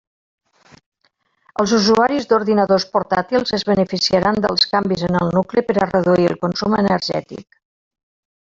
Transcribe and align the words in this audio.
Els 1.63 1.73
usuaris 1.79 2.25
d'ordinadors 2.31 2.87
portàtils 2.95 3.55
es 3.59 3.67
beneficiaran 3.73 4.41
dels 4.47 4.67
canvis 4.75 5.07
en 5.11 5.21
el 5.23 5.33
nucli 5.39 5.67
per 5.69 5.77
a 5.83 5.91
reduir 5.93 6.27
el 6.35 6.41
consum 6.47 6.79
energètic. 6.83 7.63